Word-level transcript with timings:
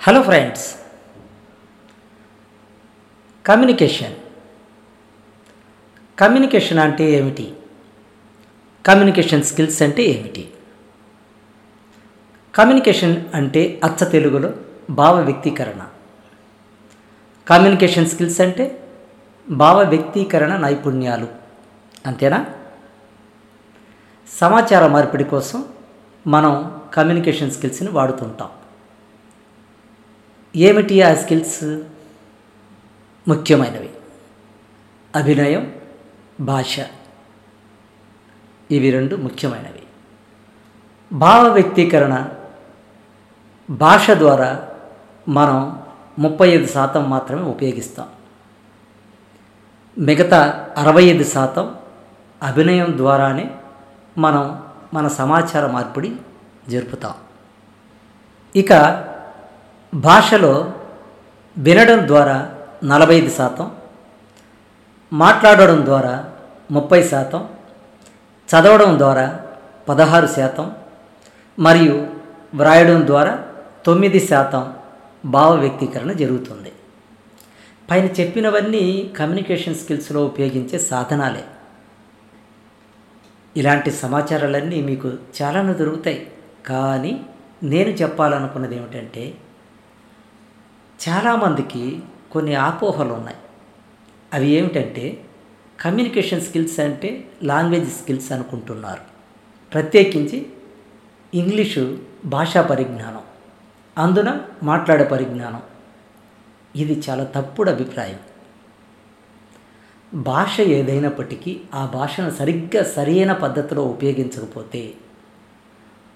Hello 0.00 0.22
friends 0.22 0.76
communication 3.46 4.14
communication 6.18 6.78
అంటే 6.78 7.10
ఏమిటి? 7.10 7.56
Communication 8.86 9.42
skills 9.42 9.82
అంటే 9.82 10.02
ఏమిటి? 10.02 10.50
కమ్యూనికేషన్ 12.54 13.24
అంటే 13.34 13.80
అచ్చ 13.84 14.04
తెలుగులో 14.04 14.52
భావ 14.90 15.20
వ్యక్తీకరణ. 15.20 15.86
కమ్యూనికేషన్ 17.48 18.06
స్కిల్స్ 18.06 18.40
అంటే 18.40 18.88
భావ 19.50 19.82
వ్యక్తీకరణ 19.82 20.56
నైపుణ్యాలు. 20.56 21.28
అంతేనా? 22.06 22.46
సమాచార 24.38 24.86
మార్పిడి 24.86 25.24
కోసం 25.24 25.64
మనం 26.26 26.82
కమ్యూనికేషన్ 26.94 27.50
స్కిల్స్ని 27.50 27.90
వాడుతుంటాం. 27.90 28.48
ఏమిటి 30.56 31.02
ఆ 31.02 31.14
స్కిల్స్? 31.14 31.82
ముఖ్యమైనవి. 33.28 33.90
అభినయం 35.16 35.74
భాష. 36.40 36.80
ఇవి 38.70 38.90
రెండు 38.90 39.16
ముఖ్యమైనవి. 39.16 39.82
భావ 41.12 41.48
వ్యక్తీకరణ 41.48 42.28
భాష 43.70 44.10
ద్వారా 44.10 44.68
మనం 45.28 45.82
ముప్పై 46.18 46.48
ఐదు 46.48 46.66
శాతం 46.66 47.10
మాత్రమే 47.10 47.42
ఉపయోగిస్తాం. 47.42 48.08
మిగతా 49.98 50.68
అరవై 50.76 51.04
ఐదు 51.04 51.24
శాతం 51.24 51.74
అభినయం 52.42 52.92
ద్వారానే 52.96 53.50
మనం 54.18 54.62
మన 54.94 55.08
సమాచార 55.08 55.66
మార్పిడి 55.66 56.16
జరుపుతాం. 56.68 57.14
ఇక 58.56 58.72
భాషలో 59.94 60.74
వినడం 61.58 62.06
ద్వారా 62.06 62.54
నలభై 62.84 63.14
ఐదు 63.14 63.30
శాతం 63.30 63.76
మాట్లాడడం 65.12 65.84
ద్వారా 65.84 66.32
ముప్పై 66.70 67.02
శాతం 67.02 67.48
చదవడం 68.48 68.98
ద్వారా 68.98 69.44
పదహారు 69.88 70.26
శాతం 70.26 70.72
మరియు 71.58 72.06
వ్రాయడం 72.54 73.06
ద్వారా 73.06 73.44
తొమ్మిది 73.86 74.20
శాతం 74.26 74.72
భావ 75.24 75.54
వ్యక్తీకరణ 75.54 76.12
జరుగుతుంది. 76.12 76.72
పైన 77.90 78.04
చెప్పినవన్నీ 78.04 79.12
కమ్యూనికేషన్ 79.18 79.74
స్కిల్స్లో 79.74 80.24
ఉపయోగించే 80.24 80.78
సాధనాలే. 80.78 81.44
ఇలాంటి 83.56 83.90
సమాచారాలన్నీ 83.90 84.82
మీకు 84.82 85.12
చాలానే 85.42 85.72
దొరుకుతాయి. 85.72 86.30
కానీ 86.66 87.20
నేను 87.62 87.88
చెప్పాలనుకున్నది 87.88 88.76
ఏమిటంటే 88.76 89.34
చాలామందికి 91.08 92.02
కొన్ని 92.32 92.54
ఆపోహలు 92.54 93.14
ఉన్నాయి. 93.14 93.36
అవి 94.34 94.48
ఏమిటంటే 94.48 95.24
కమ్యూనికేషన్ 95.80 96.40
స్కిల్స్ 96.40 96.80
అంటే 96.80 97.28
లాంగ్వేజ్ 97.42 97.92
స్కిల్స్ 97.92 98.32
అనుకుంటున్నారు. 98.32 99.00
ప్రత్యేకించి 99.72 100.46
ఇంగ్లీషు 101.34 101.98
భాషా 102.24 102.62
పరిజ్ఞానం 102.62 103.20
అందున 103.98 104.40
మాట్లాడే 104.62 105.04
పరిజ్ఞానం. 105.04 105.62
ఇది 106.76 107.02
చాలా 107.10 107.24
తప్పుడు 107.24 107.70
అభిప్రాయం. 107.70 108.18
భాష 110.14 110.60
ఏదైనప్పటికీ 110.60 111.60
ఆ 111.74 111.86
భాషను 111.86 112.30
సరిగ్గా 112.30 112.84
సరైన 112.84 113.32
పద్ధతిలో 113.32 113.82
ఉపయోగించకపోతే 113.82 114.94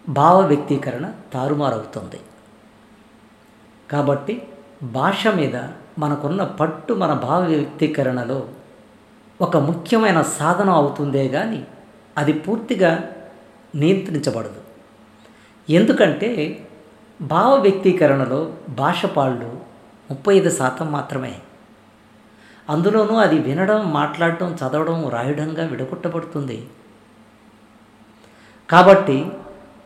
భావ 0.09 0.47
వ్యక్తీకరణ 0.47 1.13
తారుమారవుతుంది. 1.33 2.21
కాబట్టి 3.91 4.43
భాష 4.83 5.27
మీద 5.27 5.57
మనకున్న 5.99 6.45
పట్టు 6.45 6.95
మన 6.95 7.13
భావ 7.13 7.43
వ్యక్తీకరణలో 7.43 8.49
ఒక 9.41 9.57
ముఖ్యమైన 9.57 10.23
సాధనం 10.23 10.75
అవుతుందే 10.75 11.29
కానీ 11.29 11.67
అది 12.19 12.33
పూర్తిగా 12.33 13.11
నియంత్రించబడదు. 13.75 14.61
ఎందుకంటే 15.71 16.67
భావ 17.23 17.55
వ్యక్తీకరణలో 17.55 18.53
భాష 18.69 19.07
పాళ్ళు 19.07 19.61
ముప్పై 20.11 20.35
ఐదు 20.35 20.51
శాతం 20.51 20.93
మాత్రమే. 20.93 21.39
అందులోనూ 22.71 23.15
అది 23.15 23.39
వినడం 23.39 23.93
మాట్లాడటం 23.93 24.55
చదవడం 24.55 25.09
రాయడంగా 25.09 25.67
విడగొట్టబడుతుంది. 25.67 26.69
కాబట్టి 28.71 29.27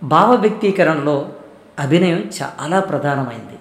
భావ 0.02 0.34
వ్యక్తీకరణలో 0.34 1.28
అభినయం 1.78 2.30
చాలా 2.42 2.80
ప్రధానమైంది. 2.80 3.58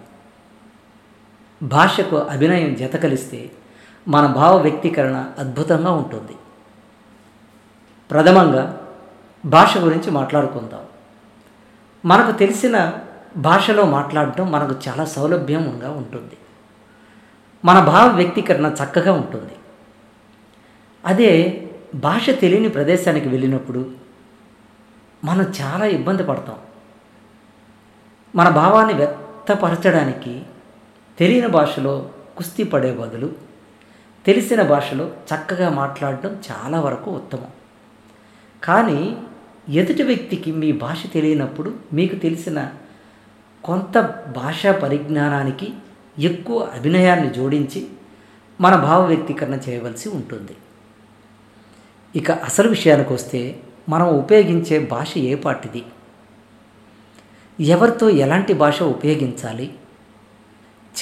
భాషకు 1.63 2.17
అభినయం 2.17 2.75
జతకలిస్తే 2.75 3.51
మన 4.07 4.25
భావ 4.25 4.57
వ్యక్తీకరణ 4.57 5.25
అద్భుతంగా 5.39 5.91
ఉంటుంది. 5.91 6.31
ప్రథమంగా 8.11 8.87
భాష 9.45 9.77
గురించి 9.77 10.11
మాట్లాడుకుందాం. 10.11 10.79
మనకు 12.05 12.31
తెలిసిన 12.31 12.93
భాషలో 13.37 13.85
మాట్లాడటం 13.85 14.51
మనకు 14.51 14.79
చాలా 14.87 15.05
సౌలభ్యంగా 15.05 15.91
ఉంటుంది. 15.91 16.37
మన 17.65 17.79
భావ 17.79 18.07
వ్యక్తీకరణ 18.07 18.65
చక్కగా 18.65 19.13
ఉంటుంది. 19.13 19.53
అదే 21.05 21.67
భాష 21.95 22.29
తెలియని 22.29 22.69
ప్రదేశానికి 22.69 23.29
వెళ్ళినప్పుడు 23.29 23.91
మనం 25.23 25.53
చాలా 25.61 25.85
ఇబ్బంది 25.85 26.23
పడతాం. 26.23 26.55
మన 28.35 28.49
భావాన్ని 28.49 28.93
వ్యక్తపరచడానికి 28.93 30.43
తెలియని 31.19 31.47
భాషలో 31.47 32.09
కుస్తీ 32.37 32.63
పడే 32.63 32.91
బదులు 32.91 33.29
తెలిసిన 34.25 34.61
భాషలో 34.61 35.05
చక్కగా 35.05 35.69
మాట్లాడడం 35.69 36.41
చాలా 36.47 36.79
వరకు 36.79 37.11
ఉత్తమం. 37.11 37.51
కానీ 38.63 39.17
ఎదుటి 39.69 40.03
వ్యక్తికి 40.03 40.51
మీ 40.51 40.71
భాష 40.71 41.03
తెలియనప్పుడు 41.13 41.75
మీకు 41.93 42.15
తెలిసిన 42.15 42.71
కొంత 43.63 43.97
భాషా 44.35 44.71
పరిజ్ఞానానికి 44.71 45.73
ఎక్కువ 46.19 46.63
అభినయాన్ని 46.63 47.33
జోడించి 47.33 47.87
మన 48.61 48.75
భావ 48.75 49.05
వ్యక్తీకరణ 49.05 49.53
చేయవలసి 49.69 50.09
ఉంటుంది. 50.09 50.55
ఇక 52.15 52.31
అసలు 52.31 52.69
విషయానికి 52.69 53.13
వస్తే 53.13 53.61
మనం 53.89 54.07
ఉపయోగించే 54.07 54.79
భాష 54.85 55.17
ఏ 55.17 55.35
పాటిది 55.35 55.83
ఎవరితో 57.59 58.09
ఎలాంటి 58.09 58.53
భాష 58.53 58.83
ఉపయోగించాలి? 58.83 59.73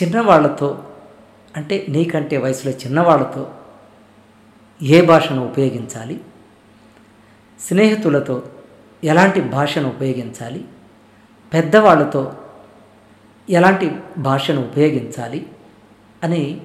చిన్నవాళ్ళతో 0.02 0.84
అంటే 1.56 1.86
నీకంటే 1.90 2.38
వయసులో 2.38 2.74
చిన్నవాళ్ళతో 2.74 3.52
ఏ 4.82 5.06
భాషను 5.06 5.46
ఉపయోగించాలి? 5.46 6.22
స్నేహితులతో 7.60 8.44
ఎలాంటి 9.04 9.42
భాషను 9.42 9.90
ఉపయోగించాలి? 9.90 10.66
పెద్దవాళ్ళతో 11.54 12.34
ఎలాంటి 13.50 13.92
భాషను 14.18 14.62
ఉపయోగించాలి? 14.62 15.48
అని 16.24 16.62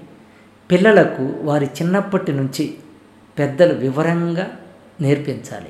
పిల్లలకు 0.70 1.44
వారి 1.44 1.66
చిన్నప్పటి 1.66 2.32
నుంచి 2.32 2.78
పెద్దలు 3.38 3.74
వివరంగా 3.74 4.56
నేర్పించాలి. 5.00 5.68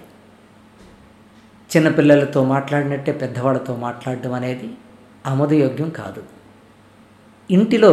చిన్నపిల్లలతో 1.76 2.44
మాట్లాడినట్టే 2.44 3.12
పెద్దవాళ్ళతో 3.12 3.76
మాట్లాడడం 3.76 4.32
అనేది 4.32 4.70
ఆమోదయోగ్యం 5.26 5.90
కాదు. 5.90 6.37
ఇంటిలో 7.50 7.90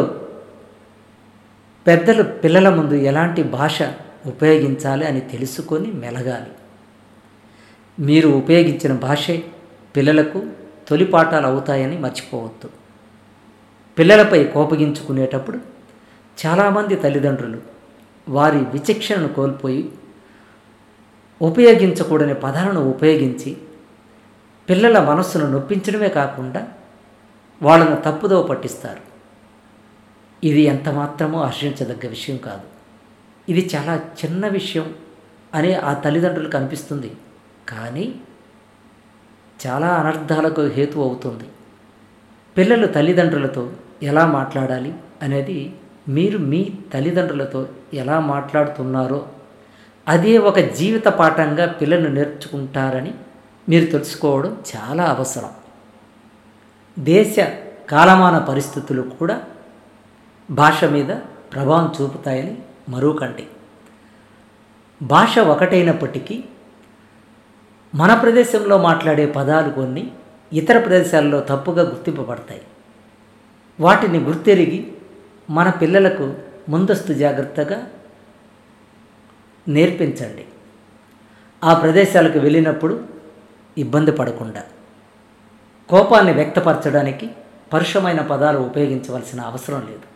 పెద్దలు 1.88 2.24
పిల్లల 2.24 2.70
ముందు 2.70 2.96
ఎలాంటి 3.10 3.44
భాష 3.44 3.78
ఉపయోగించాలి 4.26 5.06
అని 5.08 5.22
తెలుసుకొని 5.22 5.92
మెలగాలి. 5.92 6.52
మీరు 7.98 8.30
ఉపయోగించిన 8.42 8.94
భాషే 8.94 9.44
పిల్లలకు 9.96 10.40
తొలిపాఠాలు 10.90 11.48
అవుతాయని 11.48 11.98
మర్చిపోవద్దు. 11.98 12.70
పిల్లలపై 13.98 14.44
కోపగించుకునేటప్పుడు 14.44 15.60
చాలామంది 16.38 16.96
తల్లిదండ్రులు 16.96 17.60
వారి 18.28 18.58
విచక్షణను 18.58 19.28
కోల్పోయి 19.28 19.92
ఉపయోగించకూడని 21.42 22.34
పదాలను 22.34 22.82
ఉపయోగించి 22.90 23.58
పిల్లల 24.70 25.00
మనస్సును 25.00 25.48
నొప్పించడమే 25.52 26.10
కాకుండా 26.10 26.68
వాళ్ళను 27.62 27.98
తప్పుదోవ 28.06 28.44
పట్టిస్తారు. 28.44 29.15
ఇది 30.44 30.62
ఎంత 30.62 30.90
మాత్రమో 30.90 31.44
హర్షించదగ్గ 31.44 32.10
విషయం 32.10 32.38
కాదు. 32.38 32.68
ఇది 33.50 33.70
చాలా 33.76 33.96
చిన్న 33.96 34.48
విషయం 34.48 34.94
అని 35.54 35.76
ఆ 35.76 35.94
తల్లిదండ్రులకు 35.94 36.58
అనిపిస్తుంది. 36.58 37.12
కానీ 37.70 38.16
చాలా 39.68 39.88
అనర్థాలకు 39.88 40.62
హేతు 40.62 41.00
అవుతుంది. 41.00 41.46
పిల్లలు 42.58 42.88
తల్లిదండ్రులతో 42.88 43.72
ఎలా 44.04 44.26
మాట్లాడాలి 44.26 44.94
అనేది 45.22 45.74
మీరు 46.10 46.38
మీ 46.38 46.74
తల్లిదండ్రులతో 46.94 47.68
ఎలా 47.94 48.20
మాట్లాడుతున్నారో 48.20 49.26
అదే 50.08 50.38
ఒక 50.38 50.60
జీవిత 50.60 51.08
పాఠంగా 51.08 51.66
పిల్లలు 51.66 52.10
నేర్చుకుంటారని 52.10 53.14
మీరు 53.70 53.86
తెలుసుకోవడం 53.86 54.58
చాలా 54.76 55.04
అవసరం. 55.04 55.50
దేశ 57.00 57.36
కాలమాన 57.90 58.38
పరిస్థితులు 58.38 59.02
కూడా 59.02 59.44
భాష 60.50 60.84
మీద 60.84 61.10
ప్రభావం 61.54 61.94
చూపుతాయని 62.02 62.58
మరొకండి 62.90 63.48
భాష 65.02 65.40
ఒకటైనప్పటికీ 65.40 66.44
మన 67.96 68.14
ప్రదేశంలో 68.14 68.78
మాట్లాడే 68.78 69.26
పదాలు 69.26 69.70
కొన్ని 69.74 70.12
ఇతర 70.54 70.80
ప్రదేశాల్లో 70.80 71.40
తప్పుగా 71.40 71.84
గుర్తింపబడతాయి. 71.84 72.62
వాటిని 73.80 74.20
గుర్తెరిగి 74.20 74.94
మన 75.50 75.70
పిల్లలకు 75.70 76.36
ముందస్తు 76.70 77.14
జాగ్రత్తగా 77.14 77.88
నేర్పించండి. 79.68 80.46
ఆ 81.64 81.74
ప్రదేశాలకు 81.74 82.40
వెళ్ళినప్పుడు 82.40 83.04
ఇబ్బంది 83.78 84.12
పడకుండా 84.12 84.64
కోపాన్ని 85.90 86.34
వ్యక్తపరచడానికి 86.34 87.30
పరుషమైన 87.74 88.22
పదాలు 88.22 88.60
ఉపయోగించవలసిన 88.60 89.42
అవసరం 89.42 89.80
లేదు. 89.80 90.15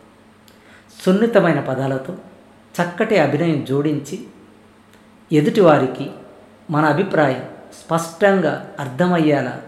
సున్నితమైన 1.00 1.60
పదాలతో 1.60 2.14
చక్కటి 2.82 3.18
అభినయం 3.18 3.64
జోడించి 3.64 4.26
ఎదుటివారికి 5.32 6.10
మన 6.70 6.84
అభిప్రాయం 6.84 7.48
స్పష్టంగా 7.84 8.74
అర్థమయ్యేలా 8.80 9.62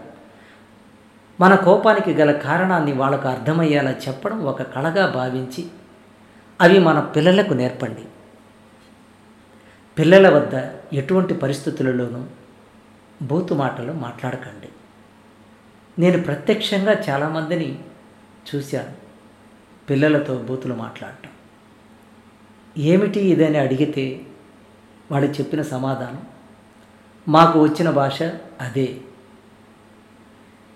మన 1.41 1.55
కోపానికి 1.55 2.13
గల 2.13 2.31
కారణాన్ని 2.31 2.93
వాళ్ళకు 2.93 3.27
అర్థమయ్యేలా 3.27 3.91
చెప్పడం 3.91 4.45
ఒక 4.45 4.61
కళగా 4.61 5.11
భావించి 5.11 5.67
అవి 6.61 6.79
మన 6.79 6.99
పిల్లలకు 6.99 7.53
నేర్పండి. 7.53 8.01
పిల్లల 9.99 10.29
వద్ద 10.29 10.69
ఎటువంటి 10.93 11.33
పరిస్థితులలోనూ 11.33 12.23
బూతు 13.21 13.53
మాటలు 13.53 13.91
మాట్లాడకండి. 13.91 14.69
నేను 15.99 16.23
ప్రత్యక్షంగా 16.23 16.93
చాలామందిని 17.09 17.79
చూశాను. 18.55 19.02
పిల్లలతో 19.89 20.35
బూతులు 20.35 20.73
మాట్లాడటం. 20.73 21.29
ఏమిటి 22.77 23.19
ఇదని 23.19 23.57
అడిగితే 23.57 24.21
వాడు 25.11 25.25
చెప్పిన 25.25 25.61
సమాధానం? 25.61 26.21
మాకు 27.27 27.63
వచ్చిన 27.63 27.89
భాష 27.89 28.23
అదే. 28.61 28.97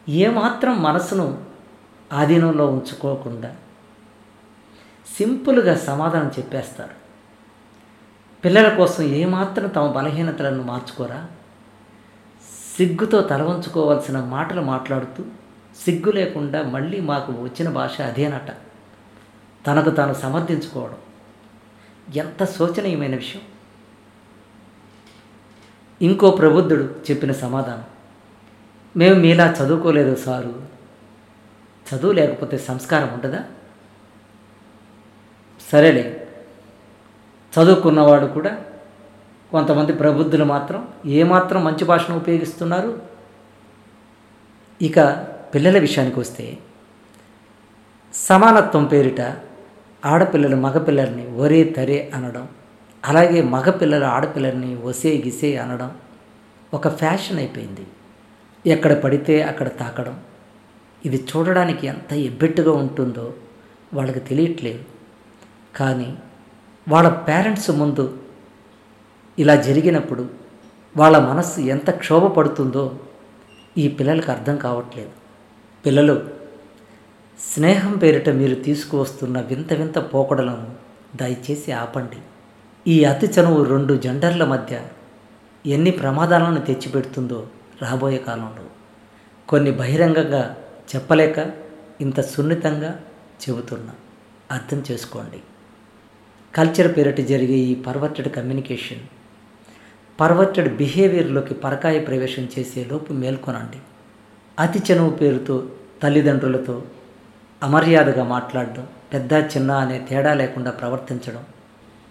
ఏమాత్రం 0.09 0.83
మనసును 0.83 1.45
ఆధీనంలో 2.13 2.67
ఉంచుకోకుండా 2.67 3.55
సింపుల్గా 5.17 5.75
సమాధానం 5.75 6.27
చెప్పేస్తారు. 6.27 7.07
పిల్లల 8.45 8.75
కోసం 8.75 9.03
ఏమాత్రం 9.03 9.69
తమ 9.69 9.87
బలహీనతలను 9.87 10.63
మార్చుకోరా? 10.63 11.27
సిగ్గుతో 12.77 13.21
తలవంచుకోవాల్సిన 13.21 14.19
మాటలు 14.19 14.61
మాట్లాడుతూ 14.61 15.23
సిగ్గు 15.85 16.11
లేకుండా 16.11 16.63
మళ్ళీ 16.63 17.01
మాకు 17.01 17.31
వచ్చిన 17.31 17.69
భాష 17.69 18.01
అదేనట. 18.01 18.51
తనకు 19.65 19.89
తాను 19.89 20.13
సమర్థించుకోవడం. 20.13 20.95
ఎంత 22.15 22.43
శోచనీయమైన 22.43 23.15
విషయం. 23.15 23.41
ఇంకో 26.01 26.31
ప్రబుద్ధుడు 26.31 26.95
చెప్పిన 27.11 27.31
సమాధానం. 27.31 27.83
మేము 28.97 29.15
మీలా 29.15 29.51
చదువుకోలేదు 29.51 30.15
సారు. 30.15 30.67
చదువు 31.95 32.11
లేకపోతే 32.11 32.57
సంస్కారం 32.57 33.13
ఉంటుందా 33.13 33.39
సరేలే. 35.71 36.27
చదువుకున్నవాడు 37.59 38.25
కూడా 38.25 38.65
కొంతమంది 39.51 39.93
ప్రబుద్ధులు 39.93 40.43
మాత్రం 40.43 40.93
ఏమాత్రం 41.05 41.63
మంచి 41.63 41.85
భాషను 41.85 42.17
ఉపయోగిస్తున్నారు? 42.17 43.01
ఇక 44.81 44.99
పిల్లల 45.55 45.79
విషయానికి 45.79 46.19
వస్తే 46.19 46.57
సమానత్వం 48.13 48.85
పేరిట 48.85 49.46
ఆడపిల్లలు 50.05 50.55
మగపిల్లల్ని 50.55 51.27
ఒరే 51.27 51.63
తరే 51.63 52.11
అనడం 52.15 52.47
అలాగే 53.05 53.41
మగపిల్లలు 53.41 54.05
ఆడపిల్లల్ని 54.05 54.75
ఒసే 54.75 55.23
గిసే 55.25 55.57
అనడం 55.57 55.91
ఒక 56.73 56.87
ఫ్యాషన్ 56.87 57.37
అయిపోయింది. 57.37 57.87
ఎక్కడ 58.65 58.93
పడితే 58.93 59.41
అక్కడ 59.41 59.67
తాకడం. 59.67 60.19
ఇది 61.05 61.17
చూడడానికి 61.17 61.87
ఎంత 61.87 62.13
ఎబ్బెట్టుగా 62.13 62.71
ఉంటుందో 62.71 63.33
వాళ్ళకి 63.93 64.19
తెలియట్లేదు. 64.19 64.83
కానీ 65.75 66.17
వాళ్ళ 66.87 67.09
పేరెంట్స్ 67.09 67.71
ముందు 67.71 68.17
ఇలా 69.39 69.55
జరిగినప్పుడు 69.55 70.29
వాళ్ళ 70.97 71.17
మనస్సు 71.17 71.59
ఎంత 71.59 71.89
క్షోభపడుతుందో 71.89 72.99
ఈ 73.77 73.87
పిల్లలకు 73.87 74.31
అర్థం 74.31 74.57
కావట్లేదు. 74.57 75.09
పిల్లలు 75.85 76.36
స్నేహం 77.39 77.97
పేరిట 77.97 78.29
మీరు 78.29 78.55
తీసుకువస్తున్న 78.55 79.41
వింత 79.41 79.73
వింత 79.73 79.97
పోకడలను 79.97 80.75
దయచేసి 81.15 81.71
ఆపండి. 81.71 82.17
ఈ 82.91 83.03
అతి 83.03 83.27
చనువు 83.27 83.63
రెండు 83.63 83.93
జెండర్ల 83.93 84.45
మధ్య 84.45 84.81
ఎన్ని 85.65 85.91
ప్రమాదాలను 85.91 86.61
తెచ్చిపెడుతుందో 86.61 87.47
రాబోయే 87.81 88.17
కాలంలో 88.17 88.65
కొన్ని 89.49 89.71
బహిరంగంగా 89.71 90.57
చెప్పలేక 90.95 91.51
ఇంత 92.01 92.21
సున్నితంగా 92.21 92.99
చెబుతున్నా. 93.43 93.93
అర్థం 94.51 94.83
చేసుకోండి. 94.91 95.39
కల్చర్ 96.55 96.97
పేరిట 96.97 97.21
జరిగే 97.21 97.53
ఈ 97.53 97.75
పర్వర్టెడ్ 97.75 98.29
కమ్యూనికేషన్ 98.29 98.99
పర్వర్టెడ్ 100.21 100.77
బిహేవియర్లోకి 100.77 101.53
పరకాయ 101.53 101.99
ప్రవేశం 101.99 102.49
చేసేలోపు 102.59 103.13
మేల్కొనండి. 103.13 103.77
అతి 104.59 104.93
చనువు 104.93 105.09
పేరుతో 105.09 105.67
తల్లిదండ్రులతో 106.03 106.83
అమర్యాదగా 107.63 108.23
మాట్లాడడం 108.23 108.87
పెద్ద 109.13 109.33
చిన్న 109.33 109.71
అనే 109.71 110.05
తేడా 110.09 110.33
లేకుండా 110.33 110.71
ప్రవర్తించడం 110.71 111.43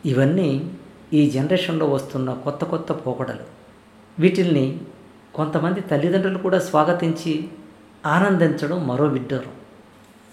ఇవన్నీ 0.07 0.71
ఈ 1.13 1.31
జనరేషన్లో 1.31 1.87
వస్తున్న 1.87 2.33
కొత్త 2.33 2.65
కొత్త 2.65 2.93
పోకడలు. 2.93 3.43
వీటిల్ని 4.19 4.81
కొంతమంది 5.35 5.81
తల్లిదండ్రులు 5.81 6.39
కూడా 6.39 6.59
స్వాగతించి 6.59 7.49
ఆనందించడం 8.07 8.87
మరో 8.87 9.05
విడ్డూరం. 9.05 9.53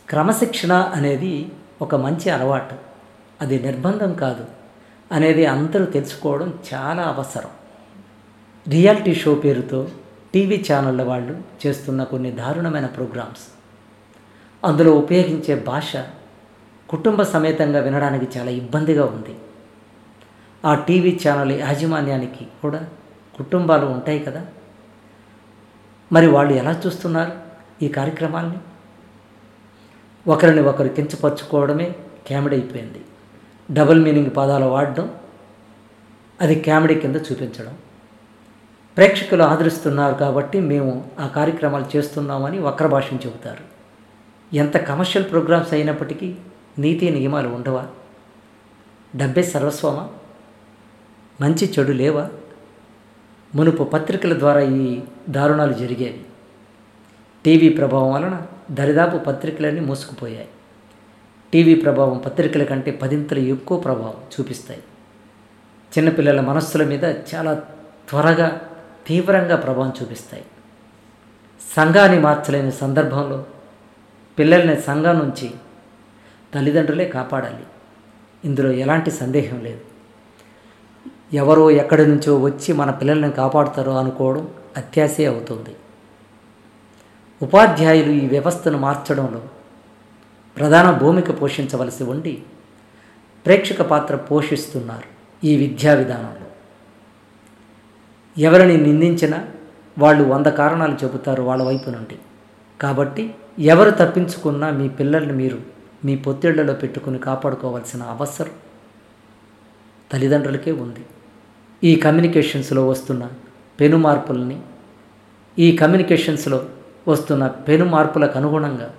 క్రమశిక్షణ 0.10 0.74
అనేది 0.74 1.50
ఒక 1.82 1.96
మంచి 1.96 2.30
అలవాటు. 2.30 2.76
అది 3.42 3.60
నిర్బంధం 3.60 4.14
కాదు. 4.14 4.46
అనేది 5.12 5.46
అందరూ 5.46 5.86
తెలుసుకోవడం 5.86 6.54
చాలా 6.74 7.04
అవసరం. 7.04 7.50
రియాలిటీ 8.70 9.16
షో 9.16 9.36
పేరుతో 9.36 9.88
టీవీ 10.34 10.66
ఛానళ్ళ 10.72 11.04
వాళ్ళు 11.04 11.42
చేస్తున్న 11.68 12.04
కొన్ని 12.04 12.32
దారుణమైన 12.32 12.86
ప్రోగ్రామ్స్. 12.86 13.63
అందులో 14.64 14.92
ఉపయోగించే 14.92 15.56
భాష 15.64 15.96
కుటుంబ 16.90 17.24
సమేతంగా 17.24 17.80
వినడానికి 17.80 18.40
చాలా 18.40 18.52
ఇబ్బందిగా 18.52 19.06
ఉంది. 19.06 19.36
ఆ 20.66 20.76
టీవీ 20.76 21.20
ఛానల్ 21.28 21.52
యాజమాన్యానికి 21.52 22.48
కూడా 22.62 22.88
కుటుంబాలు 23.38 23.86
ఉంటాయి 23.86 24.20
కదా. 24.20 24.46
మరి 26.12 26.28
వాళ్ళు 26.28 26.54
ఎలా 26.54 26.82
చూస్తున్నారు 26.86 27.32
ఈ 27.82 27.88
కార్యక్రమాల్ని? 27.88 28.58
ఒకరిని 30.28 30.62
ఒకరు 30.62 30.88
కించపరుచుకోవడమే 30.88 31.96
కామెడీ 32.30 32.56
అయిపోయింది. 32.56 33.02
డబుల్ 33.72 34.04
మీనింగ్ 34.04 34.32
పదాలు 34.38 34.66
వాడడం 34.66 35.16
అది 36.42 36.56
కామెడీ 36.62 36.96
కింద 36.96 37.16
చూపించడం. 37.16 37.78
ప్రేక్షకులు 38.98 39.44
ఆదరిస్తున్నారు 39.44 40.16
కాబట్టి 40.16 40.60
మేము 40.60 41.10
ఆ 41.20 41.28
కార్యక్రమాలు 41.28 41.98
చేస్తున్నామని 41.98 42.60
వక్ర 42.60 42.88
భాషను 42.88 43.20
చెబుతారు. 43.26 43.83
ఎంత 44.54 44.78
కమర్షియల్ 44.78 45.30
ప్రోగ్రామ్స్ 45.30 45.74
అయినప్పటికీ 45.74 46.36
నీతి 46.80 47.10
నియమాలు 47.10 47.48
ఉండవా? 47.48 47.88
డబ్బే 49.16 49.44
సర్వస్వమా? 49.44 50.10
మంచి 51.42 51.74
చెడు 51.80 51.92
లేవా? 51.92 52.30
మునుపు 53.56 53.84
పత్రికల 53.84 54.40
ద్వారా 54.40 54.62
ఈ 54.62 55.02
దారుణాలు 55.30 55.74
జరిగేవి. 55.74 56.26
టీవీ 57.46 57.70
ప్రభావం 57.70 58.14
వలన 58.14 58.42
దరిదాపు 58.72 59.18
పత్రికలన్నీ 59.18 59.82
మూసుకుపోయాయి. 59.82 60.50
టీవీ 61.54 61.76
ప్రభావం 61.76 62.18
పత్రికల 62.18 62.64
కంటే 62.64 62.92
పదింతలు 62.92 63.40
ఎక్కువ 63.40 63.80
ప్రభావం 63.80 64.14
చూపిస్తాయి. 64.40 64.84
చిన్నపిల్లల 65.98 66.42
మనస్సుల 66.42 66.84
మీద 66.84 67.04
చాలా 67.04 67.54
త్వరగా 68.10 68.62
తీవ్రంగా 69.08 69.56
ప్రభావం 69.56 69.94
చూపిస్తాయి. 70.02 70.46
సంఘాన్ని 71.76 72.20
మార్చలేని 72.20 72.72
సందర్భంలో 72.72 73.46
పిల్లల్ని 74.40 74.82
సంఘం 74.82 75.20
నుంచి 75.20 75.52
తల్లిదండ్రులే 76.54 77.06
కాపాడాలి. 77.10 77.64
ఇందులో 78.46 78.72
ఎలాంటి 78.72 79.12
సందేహం 79.12 79.64
లేదు. 79.64 79.82
ఎవరో 81.34 81.72
ఎక్కడి 81.72 82.08
నుంచో 82.08 82.40
వచ్చి 82.40 82.74
మన 82.74 82.92
పిల్లల్ని 82.92 83.32
కాపాడుతారో 83.32 83.98
అనుకోవడం 83.98 84.50
అత్యాశే 84.78 85.26
అవుతుంది. 85.26 85.76
ఉపాధ్యాయులు 87.42 88.12
ఈ 88.12 88.28
వ్యవస్థను 88.28 88.78
మార్చడంలో 88.78 89.42
ప్రధాన 90.58 90.98
భూమిక 90.98 91.42
పోషించవలసి 91.42 92.04
ఉండి 92.04 92.44
ప్రేక్షక 93.46 93.82
పాత్ర 93.82 94.16
పోషిస్తున్నారు 94.16 95.08
ఈ 95.46 95.58
విద్యా 95.58 95.94
విధానంలో. 95.94 96.48
ఎవరిని 98.38 98.78
నిందించినా 98.78 99.48
వాళ్ళు 100.00 100.24
వంద 100.24 100.46
కారణాలు 100.46 100.98
చెబుతారు 101.04 101.44
వాళ్ళ 101.44 101.64
వైపు 101.64 101.90
నుండి. 101.90 102.20
కాబట్టి 102.84 103.24
ఎవరు 103.60 103.92
తప్పించుకున్నా 103.92 104.70
మీ 104.70 104.90
పిల్లల్ని 104.90 105.34
మీరు 105.34 105.60
మీ 106.06 106.14
పొత్తిళ్ళలో 106.16 106.74
పెట్టుకుని 106.74 107.20
కాపాడుకోవాల్సిన 107.20 108.04
అవసరం 108.04 108.52
తల్లిదండ్రులకే 110.12 110.72
ఉంది. 110.72 111.04
ఈ 111.84 111.96
కమ్యూనికేషన్స్లో 111.96 112.88
వస్తున్న 112.88 113.24
పెను 113.80 113.98
మార్పుల్ని 113.98 114.58
ఈ 115.60 115.78
కమ్యూనికేషన్స్లో 115.78 116.60
వస్తున్న 117.08 117.48
పెను 117.48 117.86
మార్పులకు 117.86 118.38
అనుగుణంగా 118.38 118.90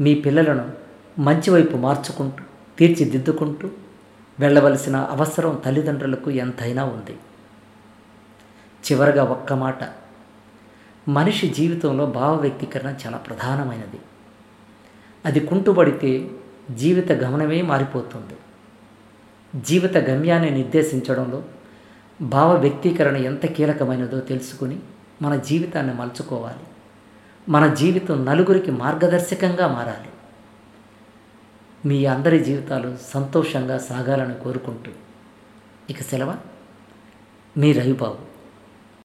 మీ 0.00 0.14
పిల్లలను 0.14 0.66
మంచివైపు 1.18 1.76
మార్చుకుంటూ 1.76 2.42
తీర్చిదిద్దుకుంటూ 2.78 3.68
వెళ్ళవలసిన 4.40 4.96
అవసరం 4.96 5.62
తల్లిదండ్రులకు 5.64 6.30
ఎంతైనా 6.30 6.84
ఉంది. 6.84 7.14
చివరగా 8.84 9.24
ఒక్క 9.24 9.52
మాట. 9.52 9.78
మనిషి 11.08 11.48
జీవితంలో 11.48 12.06
భావ 12.06 12.34
వ్యక్తీకరణ 12.34 12.94
చాలా 13.06 13.16
ప్రధానమైనది. 13.16 14.00
అది 15.24 15.40
కుంటుబడితే 15.40 16.30
జీవిత 16.74 17.12
గమనమే 17.12 17.62
మారిపోతుంది. 17.62 18.36
జీవిత 19.62 19.96
గమ్యాన్ని 19.96 20.50
నిర్దేశించడంలో 20.50 21.44
భావ 22.22 22.56
వ్యక్తీకరణ 22.56 23.16
ఎంత 23.16 23.46
కీలకమైనదో 23.46 24.20
తెలుసుకుని 24.20 24.80
మన 25.22 25.36
జీవితాన్ని 25.36 25.94
మలుచుకోవాలి. 25.94 26.64
మన 27.48 27.74
జీవితం 27.74 28.24
నలుగురికి 28.24 28.70
మార్గదర్శకంగా 28.70 29.68
మారాలి. 29.68 30.08
మీ 31.88 32.04
అందరి 32.04 32.38
జీవితాలు 32.38 32.96
సంతోషంగా 33.10 33.78
సాగాలని 33.78 34.34
కోరుకుంటూ 34.34 34.90
ఇక 35.90 36.02
సెలవు. 36.02 36.34
మీ 37.58 37.72
రవిబాబు. 37.72 38.33